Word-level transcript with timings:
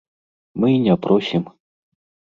Мы 0.63 0.71
і 0.77 0.81
не 0.87 0.95
просім. 1.05 1.43